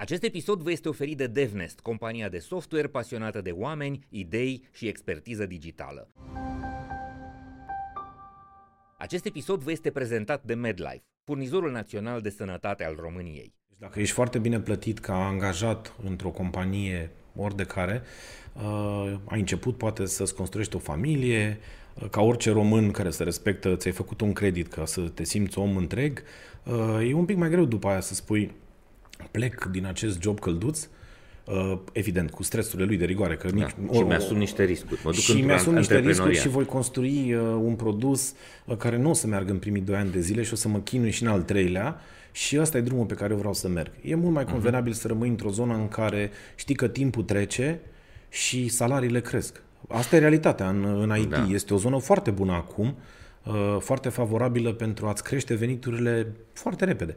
[0.00, 4.86] Acest episod vă este oferit de DevNest, compania de software pasionată de oameni, idei și
[4.86, 6.08] expertiză digitală.
[8.98, 13.54] Acest episod vă este prezentat de MedLife, furnizorul național de sănătate al României.
[13.68, 18.02] Deci dacă ești foarte bine plătit ca angajat într-o companie ori de care,
[18.52, 21.58] uh, ai început poate să-ți construiești o familie,
[21.94, 25.58] uh, ca orice român care se respectă, ți-ai făcut un credit ca să te simți
[25.58, 26.22] om întreg,
[26.64, 28.50] uh, e un pic mai greu după aia să spui
[29.30, 30.88] plec din acest job călduț,
[31.52, 33.36] Uh, evident, cu stresurile lui de rigoare.
[33.36, 33.92] Că nici, da.
[33.92, 35.00] și mi-asum niște riscuri.
[35.04, 39.10] Mă duc și mi-asum niște riscuri și voi construi uh, un produs uh, care nu
[39.10, 41.22] o să meargă în primii doi ani de zile și o să mă chinui și
[41.22, 42.00] în al treilea
[42.32, 43.90] și ăsta e drumul pe care eu vreau să merg.
[44.02, 44.52] E mult mai mhm.
[44.52, 45.00] convenabil uh-huh.
[45.00, 47.80] să rămâi într-o zonă în care știi că timpul trece
[48.28, 49.62] și salariile cresc.
[49.88, 51.28] Asta e realitatea în, în IT.
[51.28, 51.46] Da.
[51.50, 52.94] Este o zonă foarte bună acum Uh,
[53.78, 57.16] foarte favorabilă pentru a-ți crește veniturile foarte repede.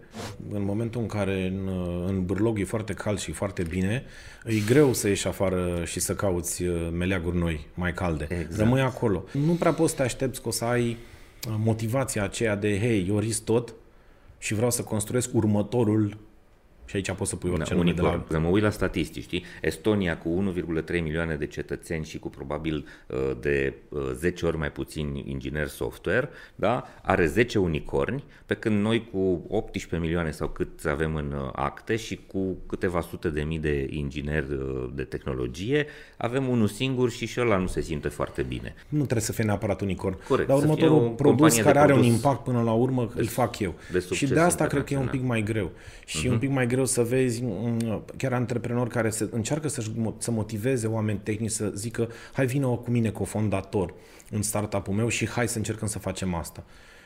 [0.51, 4.03] În momentul în care în, uh, în bârlog e foarte cald și foarte bine,
[4.45, 8.27] e greu să ieși afară și să cauți uh, meleaguri noi, mai calde.
[8.29, 8.57] Exact.
[8.57, 9.23] Rămâi acolo.
[9.31, 10.97] Nu prea poți să te aștepți că o să ai
[11.57, 13.73] motivația aceea de, hei, eu risc tot
[14.37, 16.17] și vreau să construiesc următorul
[16.91, 18.39] și aici poți să pui orice da, nume de la...
[18.39, 19.43] Mă uit la statistici, știi?
[19.61, 20.53] Estonia cu
[20.91, 23.73] 1,3 milioane de cetățeni și cu probabil uh, de
[24.13, 26.87] 10 uh, ori mai puțini ingineri software, da?
[27.01, 31.95] Are 10 unicorni, pe când noi cu 18 milioane sau cât avem în uh, acte
[31.95, 34.47] și cu câteva sute de mii de ingineri
[34.93, 35.85] de tehnologie,
[36.17, 38.75] avem unul singur și și ăla nu se simte foarte bine.
[38.89, 40.17] Nu trebuie să fie neapărat unicorn.
[40.27, 40.47] Corect.
[40.47, 43.75] Dar următorul produs care are produs un impact până la urmă, de, îl fac eu.
[43.91, 45.71] De și de asta cred că e un pic mai greu.
[46.05, 46.31] Și uh-huh.
[46.31, 49.83] un pic mai greu greu să vezi mm, chiar antreprenori care se, încearcă să,
[50.17, 53.93] să motiveze oameni tehnici să zică hai vină cu mine cofondator
[54.31, 56.63] în startup-ul meu și hai să încercăm să facem asta.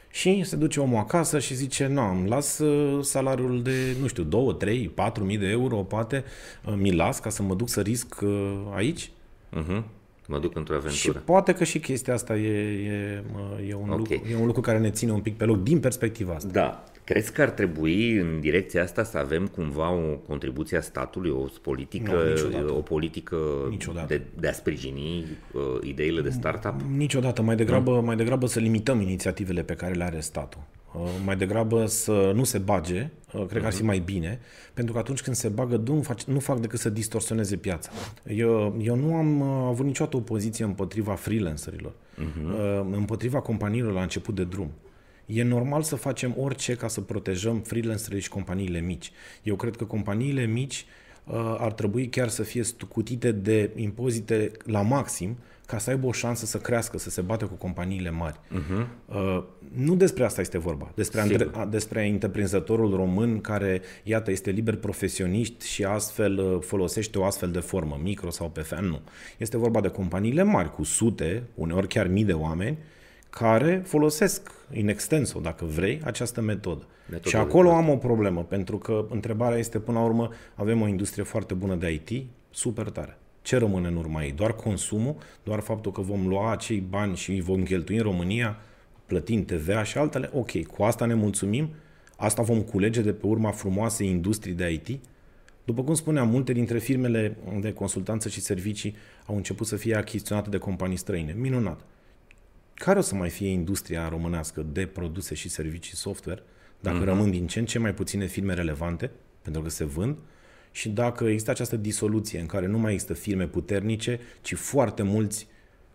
[0.10, 4.24] Și se duce omul acasă și zice, nu, îmi las uh, salariul de, nu știu,
[4.24, 6.24] 2, 3, 4 mii de euro, poate,
[6.66, 9.10] uh, mi las ca să mă duc să risc uh, aici.
[9.52, 9.84] Uh-huh.
[10.28, 11.18] Mă duc într-o aventură.
[11.18, 13.24] Și poate că și chestia asta e, e,
[13.68, 13.98] e, un, okay.
[13.98, 16.50] lucru, e un lucru care ne ține un pic pe loc din perspectiva asta.
[16.52, 16.84] Da.
[17.06, 21.46] Crezi că ar trebui în direcția asta să avem cumva o contribuție a statului, o
[21.62, 23.38] politică, nu, o politică
[24.08, 26.82] De, de a sprijini uh, ideile de startup?
[26.96, 27.42] Niciodată.
[27.42, 28.02] Mai degrabă, nu?
[28.02, 30.62] mai degrabă să limităm inițiativele pe care le are statul.
[30.94, 33.88] Uh, mai degrabă să nu se bage, uh, cred că ar fi mhm.
[33.88, 34.40] mai bine,
[34.74, 37.90] pentru că atunci când se bagă, nu fac, nu fac decât să distorsioneze piața.
[38.28, 42.82] Eu, eu nu am uh, avut niciodată o poziție împotriva freelancerilor, uh-huh.
[42.92, 44.72] împotriva companiilor la început de drum.
[45.26, 49.12] E normal să facem orice ca să protejăm freelancerii și companiile mici.
[49.44, 50.86] Eu cred că companiile mici
[51.24, 56.12] uh, ar trebui chiar să fie scutite de impozite la maxim ca să aibă o
[56.12, 58.40] șansă să crească, să se bată cu companiile mari.
[58.40, 58.88] Uh-huh.
[59.06, 59.44] Uh,
[59.76, 60.92] nu despre asta este vorba.
[60.96, 67.26] Despre, andre, despre întreprinzătorul român care, iată, este liber profesionist și astfel uh, folosește o
[67.26, 69.02] astfel de formă, micro sau pe fan, nu.
[69.38, 72.78] Este vorba de companiile mari, cu sute, uneori chiar mii de oameni,
[73.40, 76.88] care folosesc in extenso, dacă vrei, această metodă.
[77.10, 80.88] Metodă și acolo am o problemă, pentru că întrebarea este, până la urmă, avem o
[80.88, 83.18] industrie foarte bună de IT, super tare.
[83.42, 84.32] Ce rămâne în urma ei?
[84.32, 85.16] Doar consumul?
[85.44, 88.58] Doar faptul că vom lua acei bani și îi vom cheltui în România,
[89.06, 90.30] plătind TVA și altele?
[90.34, 91.70] Ok, cu asta ne mulțumim?
[92.18, 95.00] Asta vom culege de pe urma frumoasei industrii de IT?
[95.64, 98.96] După cum spuneam, multe dintre firmele de consultanță și servicii
[99.26, 101.36] au început să fie achiziționate de companii străine.
[101.38, 101.80] Minunat.
[102.76, 106.44] Care o să mai fie industria românească de produse și servicii software
[106.80, 107.06] dacă uh-huh.
[107.06, 110.18] rămân din ce în ce mai puține firme relevante, pentru că se vând,
[110.72, 115.48] și dacă există această disoluție în care nu mai există firme puternice, ci foarte mulți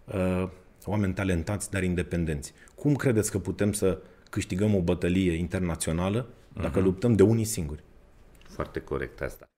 [0.04, 0.48] uh,
[0.84, 2.52] oameni talentați, dar independenți.
[2.74, 6.84] Cum credeți că putem să câștigăm o bătălie internațională dacă uh-huh.
[6.84, 7.82] luptăm de unii singuri?
[8.48, 9.49] Foarte corect asta.